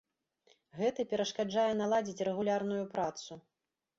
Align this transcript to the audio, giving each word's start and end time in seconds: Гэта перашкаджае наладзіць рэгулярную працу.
Гэта 0.79 1.05
перашкаджае 1.11 1.67
наладзіць 1.81 2.25
рэгулярную 2.31 2.83
працу. 2.95 3.31